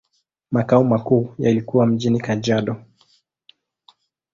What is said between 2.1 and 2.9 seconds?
Kajiado.